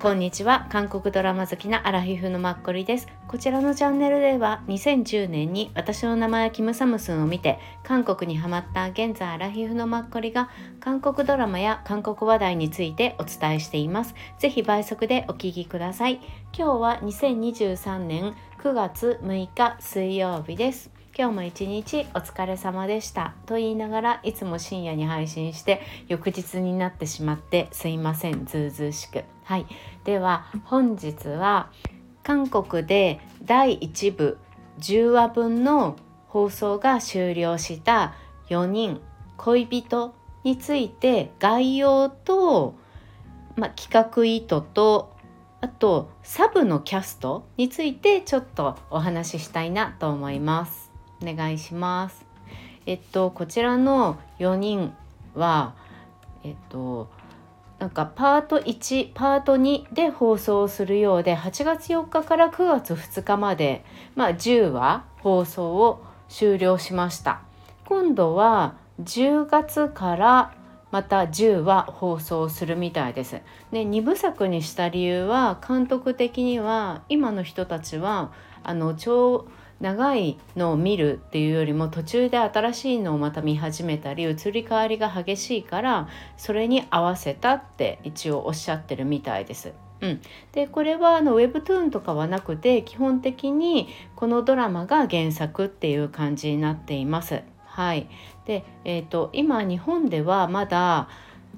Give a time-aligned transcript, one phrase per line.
[0.00, 0.68] こんにちは。
[0.70, 3.08] 韓国ドラマ好きなアラフィフのマッコリです。
[3.26, 14.14] こちらのチャンネルでは2010年に私の名前はキムサムスンを見て韓国にハマった現在アラフィフのマッコリが韓国ドラマや韓国話題についてお伝えしています。
[14.38, 16.20] ぜひ倍速でお聞きください。
[16.56, 20.97] 今日は2023年9月6日水曜日です。
[21.20, 23.34] 今日も一日お疲れ様でした。
[23.44, 28.46] と言いながらいつも深夜に配信して翌日になってしまってすいません。
[28.46, 29.24] ずうずうしく。
[29.42, 29.66] はい。
[30.04, 31.72] では本日は
[32.22, 34.38] 韓国で第1部
[34.78, 35.96] 10話分の
[36.28, 38.14] 放送が終了した
[38.48, 39.00] 4人
[39.38, 40.14] 恋人
[40.44, 42.76] について概要と、
[43.56, 45.16] ま、企画意図と
[45.60, 50.87] あとサブのキャストについてちょっとお話ししたいなと思います。
[51.22, 52.24] お願いします。
[52.86, 54.94] えっとこちらの4人
[55.34, 55.74] は
[56.44, 57.08] えっと
[57.78, 63.84] なんかパート1パート2で放送するようで8月4日から9月2日まで、
[64.16, 67.40] まあ、10話放送を終了しました
[67.84, 70.54] 今度は10月から
[70.90, 73.40] また10話放送するみたいです。
[73.70, 78.32] で2部作にした理由は監督的には今の人たちは
[78.64, 79.46] あの超
[79.80, 89.72] 長いのを見るっていうよりも途中で新しいのをまた見始めたり移り変わりが激しいからそれに合わせたって一応おっしゃってるみたいです。
[90.00, 90.20] うん、
[90.52, 97.42] でこれはあのウェブトゥーンとかはなくて基本的にこのドラマが原作っていう感じになっています。
[97.64, 98.08] はい、
[98.46, 101.08] で、えーと、今日本ではまだ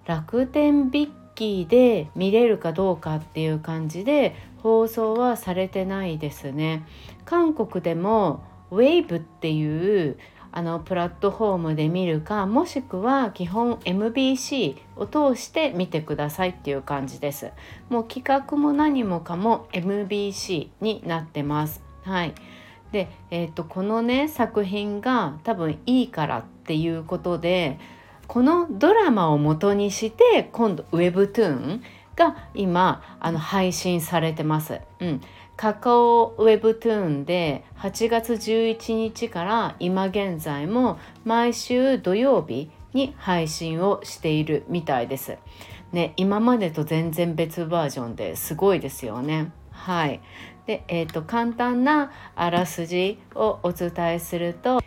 [0.07, 6.85] 楽天ビッキーで見れるかどうかっていう感じで放送はされてないですね。
[7.25, 10.19] 韓国でも Wave っていう
[10.53, 17.51] あのプラットフォームで見るかもしくは基本 MBC を通して見てくださいっていう感じです。
[17.89, 21.83] もう企画も何もかも MBC になってます。
[22.03, 22.35] はい。
[22.93, 27.79] で、えーと、このね作品が多分いいからっていうことで
[28.27, 31.81] このドラマを元にして今度 Webtoon
[32.17, 34.81] が今あの配信されてます。
[35.01, 35.21] うん、
[35.57, 45.37] カカオウェブトゥーンで8月11日から今現在も毎週土曜日に配信をしているみたいです。
[45.93, 49.53] ね、今までと全然別バージョンですごいですよね。
[49.71, 50.21] はい。
[50.67, 54.81] で、えっ、ー、と簡単なあらすじをお伝えすると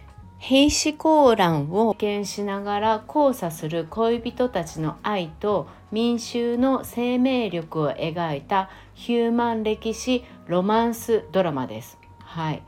[0.46, 11.98] 兵士コ乱を経験しながら交差する恋人たちの愛と民衆の生命力を描いたヒューマン歴史ロマンスドラマです。
[12.20, 12.64] はい。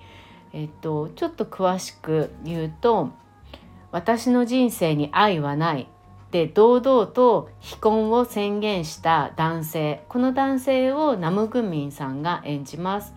[0.53, 3.09] えっとちょっと詳しく言うと
[3.91, 5.89] 私の人生に愛はない
[6.31, 13.13] で堂々と非婚を宣言した男性この男性をナムグミンさんが演じます。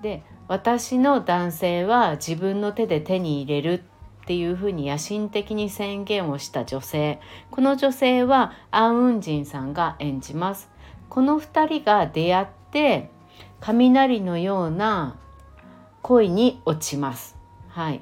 [0.00, 3.82] で私の男性は自分の手で手に入れる
[4.22, 7.20] っていうふうに野心的に宣言をした女性。
[7.50, 10.70] この女性はアン・ウンジンさんが演じます。
[11.08, 13.10] この2人が出会って
[13.60, 15.16] 雷のような
[16.02, 17.36] 恋に落ちます。
[17.68, 18.00] はい。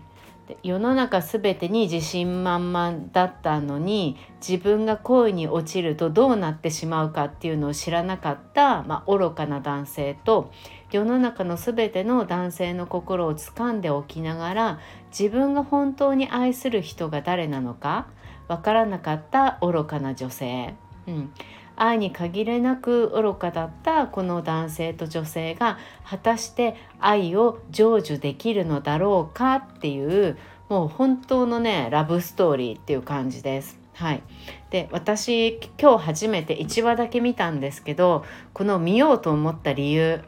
[0.62, 4.16] 世の中全てに自信満々だったのに
[4.46, 10.52] 自分が恋に落ちるとどうなってしまうかっていうのを知らなかった、まあ、愚かな男性と
[10.90, 14.80] 世の中の全ての男性の心を掴んでおきながら
[15.18, 18.08] 自分が本当に愛する人が誰なのか
[18.46, 20.74] わからなかった愚かな女性、
[21.06, 21.32] うん、
[21.76, 30.36] 愛に限りなく愚かだったこの男性と女性が果たして愛を成就できるのだろうかっていう
[30.68, 33.78] もう本当のねラブストーリーっていう感じです。
[33.94, 34.22] はい、
[34.70, 40.20] で私今日初めて1話だけ見たんですけどこの見ようと思った理由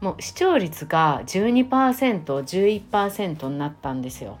[0.00, 4.38] もう視聴率が 12%11% になったんですよ。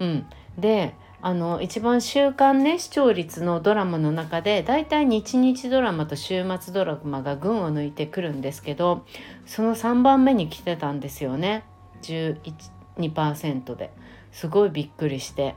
[0.00, 0.26] うん、
[0.58, 9.04] であの一番週間ね視聴率のドラマの中でだいたい日日ドラマと週末ドラマが群を抜いてくるんですけど
[9.44, 11.64] その3番目に来てたんですよね。
[12.02, 13.90] 12%で。
[14.30, 15.56] すごいびっくりして。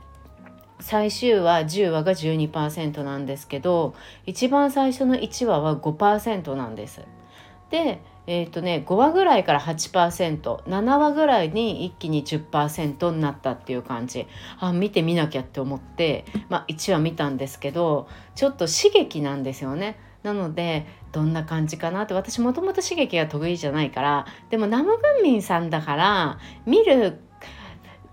[0.80, 3.94] 最終話10話が12%なんですけど
[4.26, 7.02] 一番最初の1話は5%なんです。
[7.70, 14.26] でえーとね、5話ぐらいから 8%7 話ぐらいに一気に10%になったっていう感じ
[14.60, 19.98] あ見てみなきゃって思って、まあ、1話見たんですけどちょっと刺激なんですよね。
[20.22, 27.18] なのでどんな感じかなって私もともと刺激が得意じゃないからでもナムグンミンさんだから見る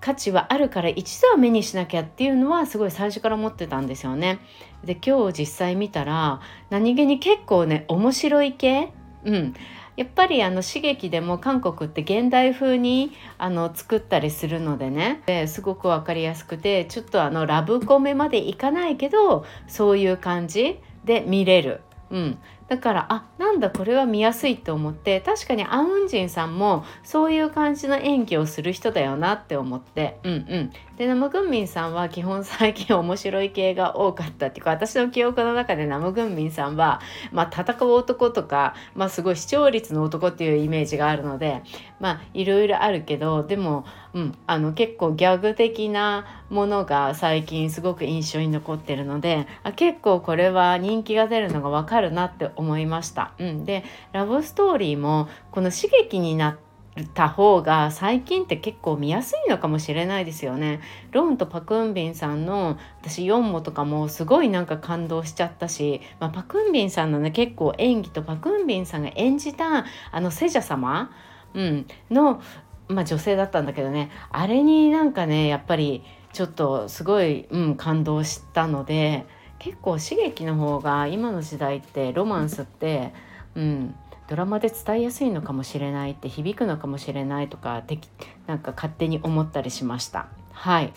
[0.02, 4.40] 価値はあるから一度は目にしなきゃっていうのはすごい最初から思ってたんですよね。
[4.84, 6.40] で今日実際見たら
[6.72, 8.92] 何気に結構ね面白い系？
[9.26, 9.54] うん、
[10.00, 21.81] やっぱりあの刺激でも韓国って現代風にあの作ったりするのでねですごく分かりやすくてちょっとあのラブコメまでいかないけどそういう感じで見れる。
[22.12, 22.38] うん、
[22.69, 30.19] だからあなんだこれは見やすいと思って確かにアン・ウンジンさんもそういう感じの演技をする人だよなって思って。
[30.24, 30.71] うんうん。
[31.00, 37.00] でナム・グンミンさんは基本最近面白い系が多かったっていうか私の記憶の中でナム・グンミンさんは、
[37.31, 41.63] まあ、戦う男とか、まあ、すごい視聴率の男っていうイメージがあるので
[42.01, 53.34] まあいろいろあるけどでも、うん、あの結構ギャグ的なものが最近すごく印象に残ってるのであ結構これは人気が出るのが分かるなって思いました。
[53.40, 56.58] うん、でラブストーリーもこの刺激にな
[57.00, 60.82] った方が最近って結構見やすいのかもしれないですよね。
[61.12, 71.12] ロンとパクンビンさんの私4モとかもすごいなんか感動しちゃったし、まあ、パクンビンさんのね結構演技とパクンビンさんが演じたあのセジャ様、
[71.54, 72.42] うん、の、
[72.90, 74.10] まあ、女性だったんだけどね。
[74.32, 76.04] あれになんかねやっぱり
[76.34, 79.26] ちょっとすごい、うん、感動したので
[79.60, 83.14] 結構刺激の方が今の時代ってロマンスって、
[83.56, 83.96] うん、
[84.28, 88.10] ドラマで伝えやすいのかもしれないって響くのかもしれないとかでき
[88.48, 90.28] なんか勝手に思ったりしました。
[90.52, 90.94] はい。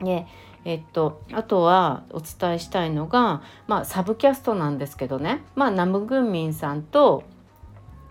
[0.00, 0.26] で
[0.64, 7.24] えっと、あとはお伝えしたいのが、まあ、サブキャストなんですけどね、まあ、ナム・グンミンさんと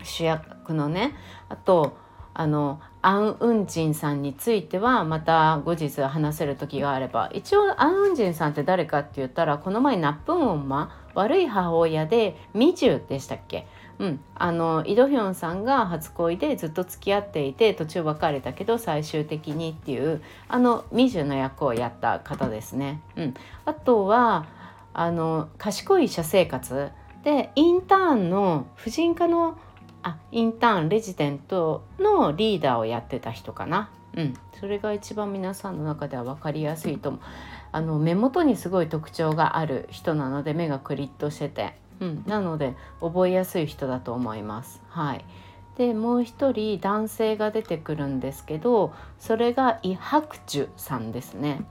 [0.02, 1.14] 主役のね
[1.48, 1.96] あと
[2.34, 13.66] あのアン・ウンジンさんについてはまた後日話せる時があれば一応アン・ウンジンさんって誰かって言ったらこの前ナップンオンマ悪い母親でミジュでしたっけ？
[13.98, 23.02] うん、あのイ・ドヒョンさんが初恋でずっと付き合っていて途中別れたけど最終的にっていうあのミジュの役をやった方ですね。
[23.16, 23.34] うん、
[23.64, 24.46] あとは
[24.94, 26.90] あの賢い医者生活。
[27.22, 29.56] でインターンの婦人科の
[30.02, 33.90] あインターンレジデントのリーダーをやってた人かな。
[34.14, 37.20] うん、それが一番皆さんの中では分かりやすいと思う。
[37.72, 44.82] あの目元にすごい特徴がある人なので目がクリッとしててうん、なので覚えやすい人だと思います。
[44.88, 45.24] はい、
[45.78, 51.64] でもう一人男性が出てくるんですけどそれがイ・ハクチュさんですね。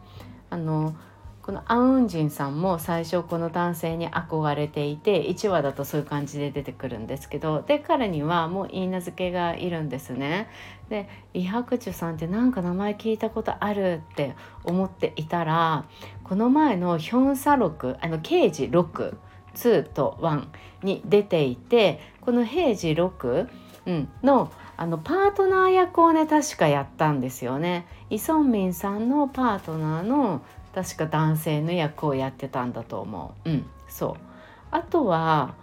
[0.50, 0.96] あの
[1.44, 10.50] このア・ウンジンさんも最初この男性に憧れていて1話だとそういう感じで出てくるんですけどで彼にはもう言い名付けがいるんですね。
[10.90, 15.86] でイ・ハクチュさんってなんか名前聞いたことあるって思っていたら
[16.24, 19.16] この前のヒョン・サロクあの刑事6
[19.56, 20.48] 2と1
[20.84, 23.50] に出ていてこの平治6、
[23.88, 27.86] うん、のあのパートナー役をね確かやったんですよね。
[28.10, 30.42] イ・ソンミンさんのパートナーの
[30.74, 33.50] 確か男性の役をやってたんだと思う。
[33.50, 34.24] うん、そう。
[34.72, 35.56] あとは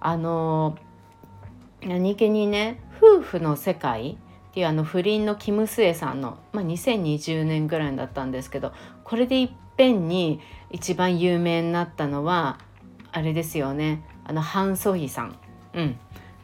[0.00, 0.76] あの
[1.82, 4.18] 何気にね夫婦の世界
[4.50, 8.72] っていうあの不倫のキム・スエさんの、まあ、2020年ぐらいだったんですけど
[9.04, 10.40] これでいっぺんに
[10.70, 12.58] 一番有名になったのは
[13.12, 14.02] あれですよね。
[14.24, 15.38] あのハン・ソヒさん。
[15.74, 15.98] うん。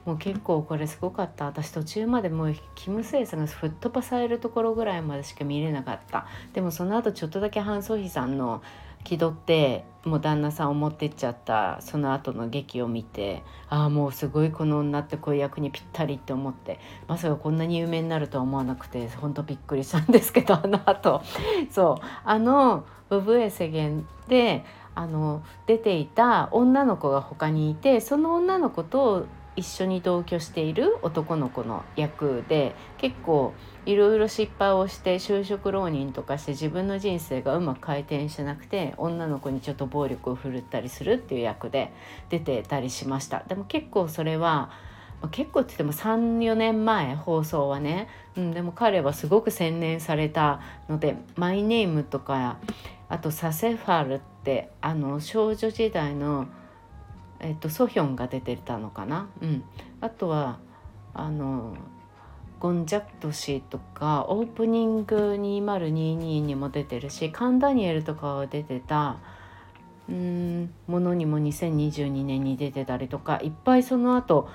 [0.04, 1.46] もう結構これすごかった。
[1.46, 6.26] 私途中までもうキム・スエさんが吹っ飛ばされるところぐらいまでしか見れなかった。
[6.52, 8.62] でもその後ちょっとだけハン・ソヒさんの
[9.04, 21.22] 気取ってもう旦那さんを持ってっちゃったその後の劇を見てああもうすごいこの女ってこういう役にぴったりって思ってまさかこんなに有名になるとは思わなくてほんとびっくりしたんですけどあの後。
[21.70, 22.04] そう。
[22.24, 33.52] あの「ブブエ世間」であの出ていた女の子が他にいてその女の子と一緒に同居している男の子の役で結構
[33.84, 41.92] いろいろ失敗をして就職浪人とかして自分の人生がうまく回転しなくて女の子にちょっと暴力を振るったりするっていう役で
[42.30, 43.44] 出てたりしました。
[43.46, 44.70] でも結構それは
[45.30, 52.58] 結構って言っても34年前放送はね、うん、でも彼はすごく洗練されたので「マイネーム」とか
[53.08, 56.46] あと「サセファル」ってあの少女時代の、
[57.42, 59.64] えっと、ソヒョンが出てたのかな、うん、
[60.00, 60.58] あとは
[61.14, 61.76] あの
[62.60, 69.18] ゴン・ジャット氏とかオープニング2022にも出てるしカン・ダニエルとかが出てた
[70.08, 74.48] うんものにも2022年に出てたりとかいっぱいその後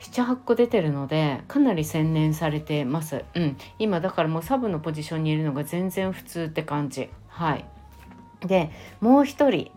[0.00, 7.08] 78個出てるのでかなり洗練されてます、うん、今だからもうサブのポジションにいるのが全然普通って感じ。
[7.28, 7.64] はい。
[8.46, 9.70] でもう一人。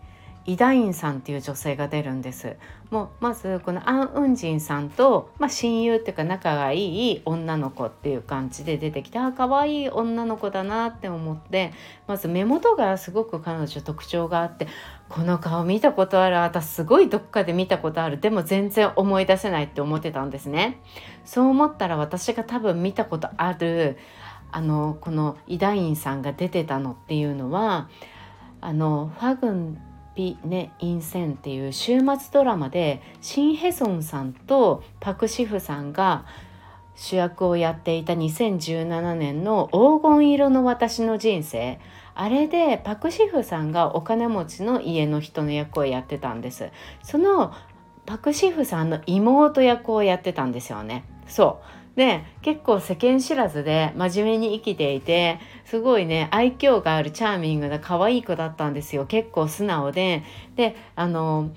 [0.46, 2.56] イダインさんっていう女性が出るんです。
[2.90, 11.72] もうまずこのアン・ウンジンさんと、まあ、親友っていうか仲がいい女の子っていう感じで出てきてあ可愛い女の子だなって思って
[12.08, 14.66] まず目元がすごく彼女特徴があって
[15.08, 16.36] この顔見たことある。
[16.36, 18.18] 私すごいどっかで見たことある。
[18.18, 20.80] でも全然思い出せないって思ってたんですね。
[21.24, 23.98] そう思ったら私が多分見たことある
[24.52, 27.88] あのこのイダインさんが出てたのっていうのは
[28.60, 29.80] あのファグン
[30.14, 36.24] ピ・ネ・インセンっていう週末ドラマでシン・ヘソンさんとパク・シフさんが
[36.94, 41.80] 主役をやっていた2017年の「黄金色の私の人生」
[42.14, 46.70] あれでパク・シフさんがお金持ちの家の人の役をやってたんです。
[47.02, 47.52] その
[48.04, 51.04] パク・シフさんの妹役をやってたんですよね。
[51.26, 51.79] そう。
[51.96, 59.06] で結構世間知らずで真面目に生きていてすごいね愛嬌があるチャーミングな可愛い子だったんですよ。
[59.06, 60.22] 結構素直で。
[60.56, 61.50] であの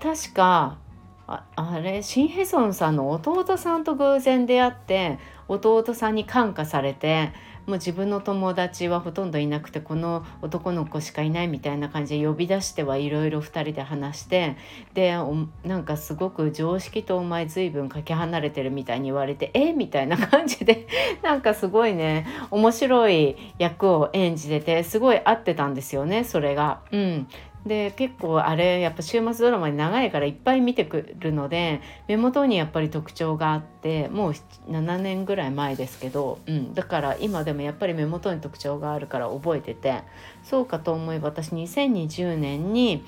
[0.00, 0.78] 確か
[1.26, 7.32] ああれシン・ヘソンさんの弟さんと偶然出会って弟さんに感化されて
[7.66, 14.56] もう自分の友達はほとんどいなくてこの男の子しかいないみたいな感じで呼び出してはいろいろ2人で話して
[14.92, 15.16] で
[15.64, 19.72] なんかすごく常識とお前随分かけ離れてるみたいに言われてえ？
[19.72, 20.86] みたいな感じで
[21.22, 26.80] なんかすごいね面白い役を演じててすごい合ってたんですよねそれが。
[26.92, 27.26] うん、
[27.66, 34.32] で結構あれやっぱ週末ドラマに長いからいっぱい見てくるので目元にやっぱり特徴があってもう
[34.68, 40.02] 7年ぐらい前ですけど、うん、だから今でもやっぱり目元に特徴があるから覚えてて
[40.42, 43.02] そうかと思えば私2020年に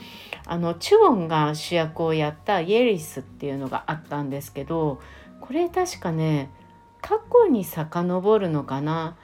[0.46, 5.02] あのチュオンが主役をやった「イエリス」っていうのがあったんですけど
[5.42, 6.50] これ確かね
[7.02, 9.16] 過去に遡るのかな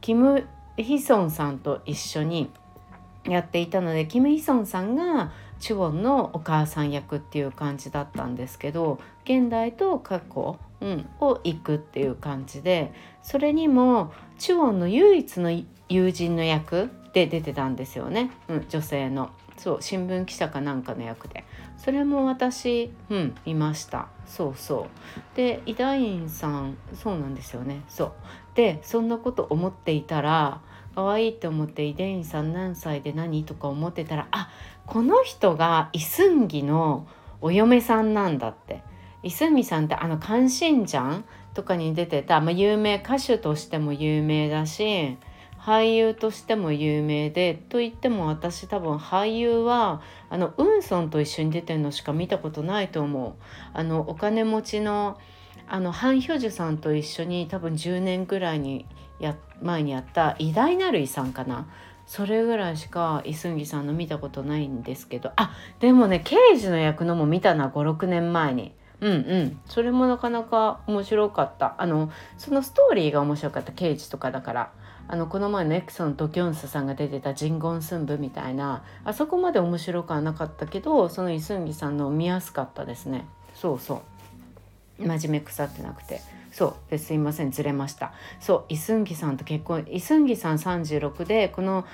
[0.00, 2.50] キム・ヒソンさんと一緒に
[3.28, 12.92] 「やっていたのでキム・ヒソンさんがチュウォンのお母さん役っていう感じだったんですけど現代と過去、うん、を行くっていう感じで
[13.22, 15.50] それにもチュウォンの唯一の
[15.88, 19.30] 友人の役で出てたんですよね、うん、女性の。
[19.56, 21.44] そう新聞記者かなんかの役で。
[21.78, 24.08] それも私うんいました。
[24.26, 24.88] そうそ
[25.34, 25.36] う。
[25.36, 27.80] でイダインさんそうなんですよね。
[27.88, 28.12] そう。
[28.54, 30.60] でそんなこと思っていたら
[30.96, 34.50] 可愛いって思ってイデインさん何歳で何とか思ってたらあ
[34.86, 37.06] この人がイスンギの
[37.40, 38.82] お嫁さんなんだって。
[39.22, 45.18] イスンギさんってあの関心じゃんとかに出てた、まあ、有名歌手としても有名だし
[45.58, 50.00] 俳優としても有名でと言っても私多分俳優は
[50.30, 53.34] あのウンソンと一緒に出てるのしか見たことないと思う。
[53.72, 55.18] あのお金持ちの
[55.68, 58.86] あのハン・ヒョジュさんと一緒に多分10年ぐらいに
[59.18, 61.66] や前にやった偉大なる遺産かな。
[62.06, 65.32] それぐらいしかイスンギさんの見たことないんですけど。
[65.36, 68.72] あでもね刑事の役のも見たな56年前に。
[69.00, 69.60] うんうん。
[69.66, 71.74] それもなかなか面白かった。
[71.78, 74.72] あのそのストーリーが面白かった刑事とかだから。
[75.08, 78.82] あのこの前のエクソンとギョンスさんが出てた「ジンゴンスンブ」みたいな。
[79.04, 83.26] あそこまで面白くはなかったけどそのイスンギさんの見やすかったですね。
[83.54, 84.00] そうそう。
[84.98, 86.20] 真面目腐ってなくて。
[86.52, 86.90] そう。
[86.90, 87.50] ですいません。
[87.50, 88.12] ずれました。
[88.40, 88.64] そう。
[88.68, 91.84] イスンギさんと結婚イスンギさん36でこの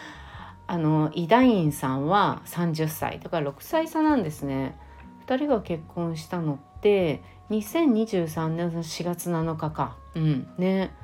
[0.66, 4.78] あのイダインさんは30歳だから6歳差なんですね。
[5.26, 9.97] 2人が結婚したのって2023年の4月7日か。
[10.14, 10.49] うん。
[10.59, 10.94] ね。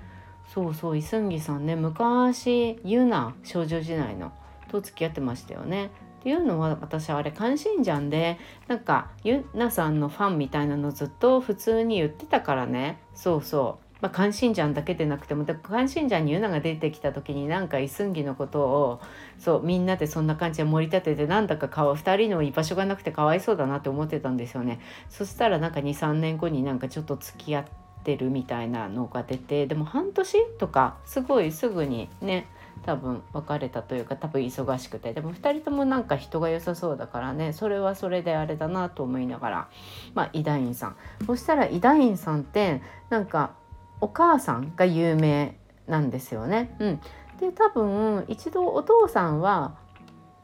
[0.55, 0.97] そうそう。
[0.97, 4.33] イスンギさんね昔ユナ少女時代の
[4.69, 5.91] と付き合ってましたよね。
[6.19, 13.89] っていうのは私はあれ関心じゃんでなんかゆなさんのファンみたいなのずっと普通に言ってたからねそうそう。
[14.01, 19.01] まあ、関心ジャンだけでなくても関心ジャンにユナが出てきた時になんかイスンギのことを
[19.39, 24.79] そうみんなでそんな感じで盛り立ててなんだか顔2人の居場所がなくてかわいそうだなって思ってたんですよね。
[25.09, 27.65] そしたらなんか23年後になんかちょっと付き合っ
[28.05, 32.47] てるみたいなのが出てでも半年とかすごいすぐにね
[32.85, 35.13] 多分別れたというか多分忙しくて。
[35.13, 37.53] でも2人ともなんか人が良さそうだからね。
[37.53, 39.69] それはそれであれだなと思いながら。
[40.15, 40.97] まあイダインさん。
[41.27, 43.53] そしたらイダインさんってなんか
[44.01, 45.57] お母さんが有名
[45.87, 46.75] なんですよね。
[46.79, 47.01] うん、
[47.41, 49.75] で多分一度お父さんは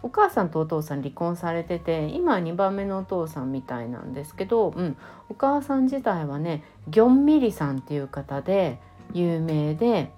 [0.02, 4.96] お母さんとお父さん離婚されてて今2番目のお父さんみたいなんですけど、うん、
[5.30, 8.78] お母さん自体はねギョンミリさんっていう方で
[9.12, 10.12] 有名で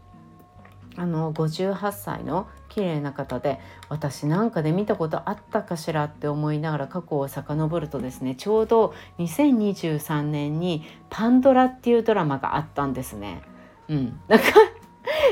[0.97, 6.05] あの58歳の綺麗な方で私なんかで見たことあったかしら？
[6.05, 13.43] って思いながら過去を遡るとですねちょうど2023年に「パンドラ」っていうドラマがあったんですね。
[13.89, 14.45] うん、なんか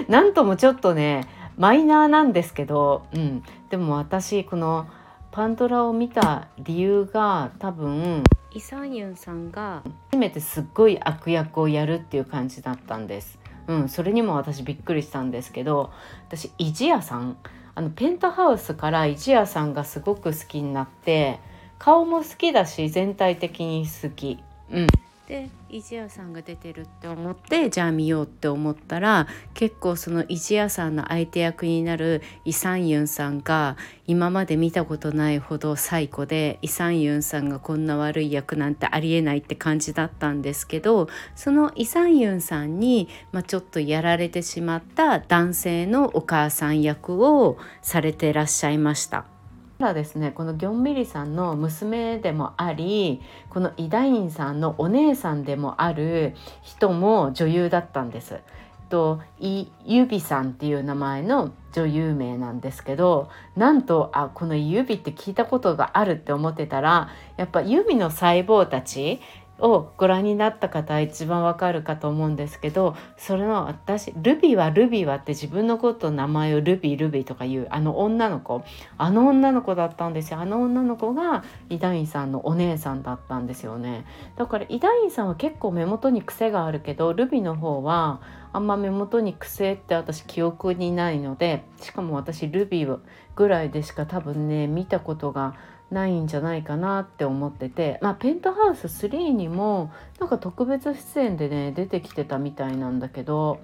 [0.08, 4.86] なんともちょっとねマイナーなんですけど、うん、でも私この
[5.34, 13.40] 「パンドラを見た理由が多分イ・サンユンさんが初めてすっごい悪役をやるっていう感じだったんです。
[13.66, 15.90] うん、それにも私びっくりしたんですけど
[16.28, 17.36] 私イジヤさん
[17.74, 21.40] あのペントハウスからイジヤさんがすごく好きになって
[21.78, 24.42] 顔も好きだし全体的に好き。
[24.70, 24.86] うん
[25.26, 33.76] でイジヤさんが出てるって思ってじゃあ見ようって思ったら結構そのイジヤさんの相手役になるイ・サンユンさんが
[34.06, 49.33] 今まで見たことないほど最古でイ・サンユンさんがこんな悪い役なんてありえないって感じだったんですけどそのイ・サンユンさんに、まあ、ちょっとやられてしまった男性のお母さん役をされてらっしゃいました。
[49.78, 58.40] ただですねこのギョンミリさんの娘でもありこのイダインさんのお姉さんでもある人も女優だったんです。
[58.88, 69.20] とイ・ユビさんっていう名前の女優名なんですけどなんとあこのユビって聞いたことがあるって思ってたらやっぱユビの細胞たち
[69.60, 78.64] をご覧になった方は一番わかるかと思うんですけどそれの私ルビーはルビーはって自分のこと名前をルビールビーとか言うあの女の子
[78.98, 80.40] あの女の子だったんですよ。
[80.40, 84.04] あの女の子がイダインさんのお姉さんだったんですよね。
[84.36, 88.20] だからイダインさんは結構目元に癖があるけどルビーの方は
[88.52, 92.98] あんま目元に癖って私記憶にないのでしかも私ルビー
[93.34, 103.60] ぐらいでしか多分ね見たことがないないんじゃないかなって思ってて、まあ、ペントハウス3にもなんか特別出演でね出てきてたみたいなんだけど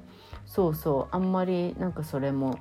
[0.47, 2.59] そうそうあんまりなんかそれも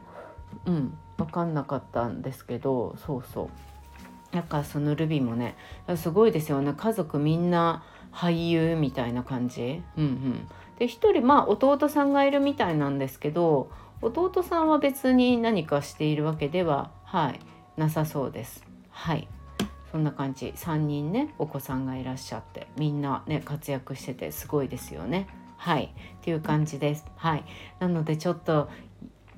[0.65, 5.55] うん分かんなかったんですけどそうそうなんかそのルビーもね
[5.95, 9.83] すごいですよね家族みんな俳優みたいな感じ。
[9.97, 10.47] うんうん、
[10.77, 13.69] で一人まあ弟さんがいるみたいなんですけど
[14.01, 17.39] 弟さんは別に何かしているわけでははい
[17.77, 18.65] なさそうです。
[18.89, 19.27] はい
[19.91, 25.27] そんな感じ3人ねお子さんがいらっしゃってみんなね活躍しててすごいですよね。
[25.57, 25.89] はいっ
[26.21, 27.05] ていう感じです。
[27.15, 27.43] はい
[27.79, 28.69] なのでちょっと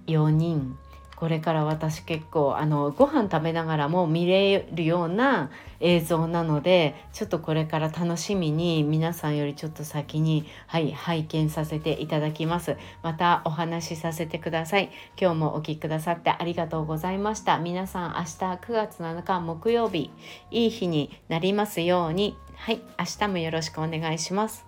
[0.07, 0.77] 4人
[1.21, 12.75] これから私結構あのご飯食べながらも見れるような映像なのでちょっとこれから楽しみに皆さんよりちょっと先にはい拝見させていただきます。
[13.03, 14.89] またお話しさせてください。
[15.15, 17.59] 今日もお聴きくださってありがとうございました。
[17.59, 20.09] 皆さん明日9月7日木曜日
[20.49, 22.35] いい日になりますように。
[22.55, 24.65] はい明日もよろしくお願いします。